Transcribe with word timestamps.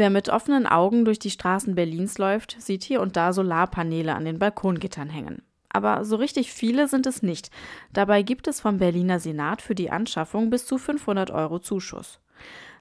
Wer 0.00 0.08
mit 0.08 0.30
offenen 0.30 0.66
Augen 0.66 1.04
durch 1.04 1.18
die 1.18 1.28
Straßen 1.28 1.74
Berlins 1.74 2.16
läuft, 2.16 2.56
sieht 2.58 2.84
hier 2.84 3.02
und 3.02 3.16
da 3.16 3.34
Solarpaneele 3.34 4.14
an 4.14 4.24
den 4.24 4.38
Balkongittern 4.38 5.10
hängen. 5.10 5.42
Aber 5.68 6.06
so 6.06 6.16
richtig 6.16 6.54
viele 6.54 6.88
sind 6.88 7.04
es 7.04 7.22
nicht. 7.22 7.50
Dabei 7.92 8.22
gibt 8.22 8.48
es 8.48 8.62
vom 8.62 8.78
Berliner 8.78 9.20
Senat 9.20 9.60
für 9.60 9.74
die 9.74 9.90
Anschaffung 9.90 10.48
bis 10.48 10.64
zu 10.64 10.78
500 10.78 11.30
Euro 11.30 11.58
Zuschuss. 11.58 12.18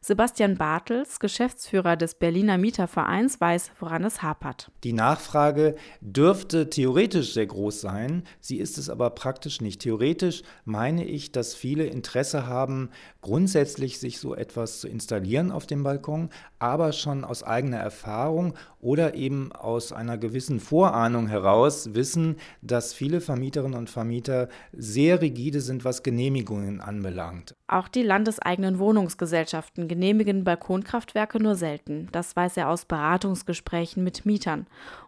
Sebastian 0.02 0.56
Bartels, 0.56 1.20
Geschäftsführer 1.20 1.98
des 1.98 2.16
Berliner 2.16 2.58
Mietervereins, 2.58 3.42
weiß, 3.42 3.72
woran 3.80 4.06
es 4.06 4.22
hapert. 4.22 4.72
Die 4.86 4.94
Nachfrage 4.94 5.76
dürfte 6.00 6.70
theoretisch 6.70 7.34
sehr 7.34 7.48
groß 7.48 7.82
sein, 7.82 8.24
sie 8.40 8.58
ist 8.58 8.78
es 8.78 8.90
aber 8.90 9.10
praktisch 9.10 9.60
nicht. 9.60 9.82
Theoretisch 9.82 10.44
meine 10.64 11.04
ich, 11.04 11.34
dass 11.34 11.54
viele 11.54 11.86
Interesse 11.86 12.48
haben, 12.48 12.90
grundsätzlich 13.22 14.00
sich 14.00 14.20
so 14.20 14.36
etwas 14.36 14.80
zu 14.80 14.88
installieren 14.88 15.52
auf 15.52 15.68
dem 15.68 15.84
Balkon, 15.84 16.30
aber 16.60 16.94
schon 16.94 17.26
aus 17.26 17.44
eigener 17.44 17.78
Erfahrung 17.78 18.54
oder 18.80 19.16
eben 19.16 19.52
aus 19.52 19.92
einer 19.92 20.18
gewissen 20.18 20.62
Vorahnung 20.62 21.28
heraus 21.28 21.94
wissen, 21.94 22.38
dass 22.62 22.94
viele 22.94 23.20
Vermieterinnen 23.20 23.78
und 23.78 23.90
Vermieter 23.90 24.48
sehr 24.72 25.20
rigide 25.22 25.60
sind, 25.60 25.84
was 25.84 26.04
Genehmigungen 26.04 26.80
anbelangt. 26.80 27.56
Auch 27.68 27.90
die 27.90 28.04
landeseigenen 28.04 28.80
Wohnungsgesellschaften 28.80 29.89
genehmigen 29.90 30.46
Balkonkraftwerke 30.46 31.44
nur 31.44 31.56
selten. 31.56 32.08
Das 32.14 32.34
weiß 32.38 32.56
er 32.56 32.70
aus 32.70 32.86
Beratungsgesprächen 32.86 34.02
mit 34.06 34.26
Mietern. 34.26 34.68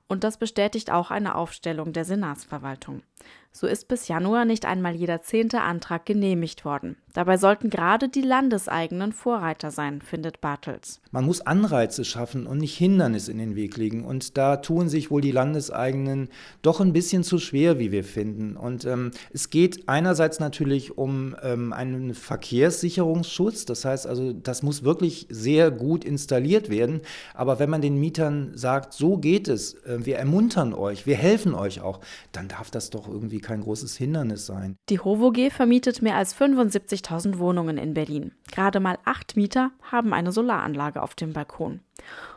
Und 0.10 0.26
das 0.26 0.36
bestätigt 0.36 0.92
auch 0.92 1.10
eine 1.10 1.36
Aufstellung 1.36 1.94
der 1.94 2.04
Senatsverwaltung. 2.04 3.04
So 3.54 3.68
ist 3.68 3.90
bis 3.90 4.08
Januar 4.08 4.46
nicht 4.46 4.66
einmal 4.66 4.96
jeder 4.96 5.22
zehnte 5.22 5.62
Antrag 5.62 6.06
genehmigt 6.06 6.64
worden. 6.64 6.96
Dabei 7.14 7.36
sollten 7.36 7.70
gerade 7.70 8.08
die 8.08 8.22
landeseigenen 8.22 9.12
Vorreiter 9.12 9.72
sein, 9.72 10.02
findet 10.02 10.40
Bartels. 10.40 11.02
Man 11.12 11.26
muss 11.26 11.42
Anreize 11.42 12.06
schaffen 12.06 12.48
und 12.48 12.60
nicht 12.60 12.78
Hindernisse 12.78 13.32
in 13.32 13.38
den 13.38 13.56
Weg 13.56 13.76
legen. 13.76 14.06
Und 14.06 14.38
da 14.38 14.58
tun 14.58 14.88
sich 14.88 15.12
wohl 15.12 15.20
die 15.20 15.32
Landeseigenen 15.32 16.30
doch 16.62 16.80
ein 16.80 16.94
bisschen 16.94 17.24
zu 17.24 17.38
schwer, 17.38 17.80
wie 17.80 17.92
wir 17.92 18.06
finden. 18.06 18.56
Und 18.56 18.86
ähm, 18.86 19.12
es 19.34 19.50
geht 19.50 19.90
einerseits 19.90 20.40
natürlich 20.40 20.98
um 20.98 21.36
ähm, 21.44 21.74
einen 21.74 22.14
Verkehrssicherungsschutz. 22.14 23.66
Das 23.66 23.84
heißt 23.84 24.08
also, 24.08 24.32
das 24.32 24.64
muss 24.64 24.84
wirklich 24.84 25.28
sehr 25.30 25.70
gut 25.70 26.06
installiert 26.06 26.70
werden. 26.70 27.02
Aber 27.34 27.60
wenn 27.60 27.70
man 27.70 27.82
den 27.82 28.00
Mietern 28.00 28.52
sagt, 28.56 28.94
so 28.94 29.18
geht 29.18 29.50
es, 29.50 29.74
äh, 29.84 30.06
wir 30.06 30.18
ermuntern 30.18 30.74
euch, 30.74 31.06
wir 31.06 31.18
helfen 31.18 31.54
euch 31.54 31.82
auch, 31.82 32.00
dann 32.32 32.48
darf 32.48 32.72
das 32.72 32.90
doch 32.90 33.10
irgendwie 33.10 33.41
kein 33.42 33.62
großes 33.62 33.98
Hindernis 33.98 34.46
sein. 34.46 34.78
Die 34.90 35.00
HOVOG 35.00 35.52
vermietet 35.52 36.02
mehr 36.02 36.16
als 36.16 36.36
75.000 36.36 37.38
Wohnungen 37.38 37.78
in 37.78 37.94
Berlin. 37.94 38.32
Gerade 38.52 38.80
mal 38.80 38.98
acht 39.06 39.36
Mieter 39.36 39.72
haben 39.82 40.14
eine 40.14 40.32
Solaranlage 40.32 41.02
auf 41.02 41.16
dem 41.16 41.34
Balkon. 41.34 41.82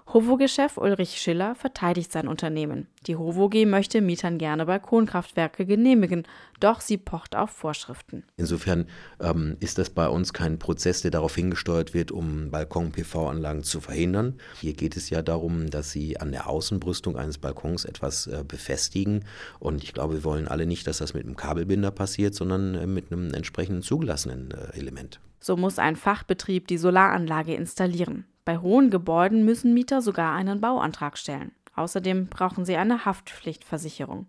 HOVOG-Chef 0.06 0.76
Ulrich 0.76 1.20
Schiller 1.20 1.54
verteidigt 1.54 2.12
sein 2.12 2.28
Unternehmen. 2.28 2.86
Die 3.06 3.16
HOVOG 3.16 3.66
möchte 3.66 4.00
Mietern 4.00 4.38
gerne 4.38 4.66
Balkonkraftwerke 4.66 5.64
genehmigen, 5.66 6.24
doch 6.60 6.80
sie 6.80 6.98
pocht 6.98 7.34
auf 7.34 7.50
Vorschriften. 7.50 8.22
Insofern 8.36 8.86
ähm, 9.18 9.56
ist 9.60 9.78
das 9.78 9.90
bei 9.90 10.06
uns 10.08 10.32
kein 10.32 10.58
Prozess, 10.58 11.00
der 11.02 11.10
darauf 11.10 11.34
hingesteuert 11.34 11.94
wird, 11.94 12.12
um 12.12 12.50
Balkon-PV-Anlagen 12.50 13.64
zu 13.64 13.80
verhindern. 13.80 14.38
Hier 14.60 14.74
geht 14.74 14.96
es 14.96 15.10
ja 15.10 15.22
darum, 15.22 15.70
dass 15.70 15.90
sie 15.90 16.20
an 16.20 16.32
der 16.32 16.48
Außenbrüstung 16.48 17.16
eines 17.16 17.38
Balkons 17.38 17.84
etwas 17.84 18.26
äh, 18.26 18.44
befestigen. 18.46 19.24
Und 19.58 19.82
ich 19.82 19.94
glaube, 19.94 20.14
wir 20.14 20.24
wollen 20.24 20.48
alle 20.48 20.66
nicht, 20.66 20.86
dass 20.86 20.98
das 20.98 21.14
mit 21.14 21.24
einem 21.24 21.36
Kabelbinder 21.36 21.90
passiert, 21.90 22.34
sondern 22.34 22.74
äh, 22.74 22.86
mit 22.86 23.10
einem 23.10 23.32
entsprechenden 23.32 23.82
zugelassenen 23.82 24.50
äh, 24.52 24.78
Element. 24.78 25.18
So 25.40 25.56
muss 25.56 25.78
ein 25.78 25.96
Fachbetrieb 25.96 26.68
die 26.68 26.78
Solaranlage 26.78 27.54
installieren. 27.54 28.26
Bei 28.44 28.58
hohen 28.58 28.90
Gebäuden 28.90 29.44
müssen 29.44 29.72
Mieter 29.72 30.02
sogar 30.02 30.34
einen 30.34 30.60
Bauantrag 30.60 31.16
stellen. 31.16 31.52
Außerdem 31.76 32.26
brauchen 32.28 32.64
sie 32.64 32.76
eine 32.76 33.04
Haftpflichtversicherung. 33.04 34.26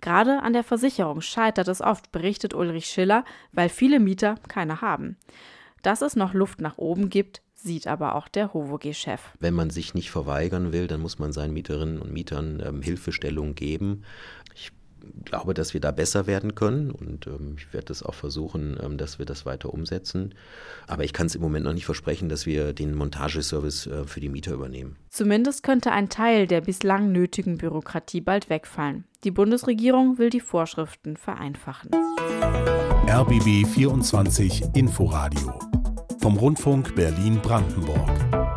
Gerade 0.00 0.42
an 0.42 0.52
der 0.52 0.64
Versicherung 0.64 1.20
scheitert 1.20 1.68
es 1.68 1.82
oft, 1.82 2.12
berichtet 2.12 2.54
Ulrich 2.54 2.86
Schiller, 2.86 3.24
weil 3.52 3.68
viele 3.68 4.00
Mieter 4.00 4.36
keine 4.48 4.80
haben. 4.80 5.16
Dass 5.82 6.02
es 6.02 6.16
noch 6.16 6.34
Luft 6.34 6.60
nach 6.60 6.78
oben 6.78 7.10
gibt, 7.10 7.42
sieht 7.54 7.86
aber 7.86 8.14
auch 8.14 8.28
der 8.28 8.54
HOVOG-Chef. 8.54 9.20
Wenn 9.40 9.54
man 9.54 9.70
sich 9.70 9.92
nicht 9.94 10.10
verweigern 10.10 10.72
will, 10.72 10.86
dann 10.86 11.00
muss 11.00 11.18
man 11.18 11.32
seinen 11.32 11.52
Mieterinnen 11.52 12.00
und 12.00 12.12
Mietern 12.12 12.62
ähm, 12.64 12.82
Hilfestellung 12.82 13.54
geben. 13.54 14.04
Ich 14.54 14.70
glaube, 15.24 15.54
dass 15.54 15.74
wir 15.74 15.80
da 15.80 15.90
besser 15.90 16.26
werden 16.26 16.54
können 16.54 16.90
und 16.90 17.26
ähm, 17.26 17.56
ich 17.58 17.72
werde 17.72 17.86
das 17.86 18.02
auch 18.02 18.14
versuchen, 18.14 18.78
ähm, 18.82 18.96
dass 18.98 19.18
wir 19.18 19.26
das 19.26 19.46
weiter 19.46 19.72
umsetzen. 19.72 20.34
Aber 20.86 21.04
ich 21.04 21.12
kann 21.12 21.26
es 21.26 21.34
im 21.34 21.42
Moment 21.42 21.64
noch 21.64 21.74
nicht 21.74 21.86
versprechen, 21.86 22.28
dass 22.28 22.46
wir 22.46 22.72
den 22.72 22.94
Montageservice 22.94 23.86
äh, 23.86 24.04
für 24.04 24.20
die 24.20 24.28
Mieter 24.28 24.52
übernehmen. 24.52 24.96
Zumindest 25.10 25.62
könnte 25.62 25.92
ein 25.92 26.08
Teil 26.08 26.46
der 26.46 26.60
bislang 26.60 27.12
nötigen 27.12 27.58
Bürokratie 27.58 28.20
bald 28.20 28.50
wegfallen. 28.50 29.04
Die 29.24 29.30
Bundesregierung 29.30 30.18
will 30.18 30.30
die 30.30 30.40
Vorschriften 30.40 31.16
vereinfachen. 31.16 31.90
RBB 33.08 33.66
24 33.66 34.64
Inforadio 34.74 35.58
vom 36.20 36.36
Rundfunk 36.36 36.94
Berlin-Brandenburg. 36.94 38.47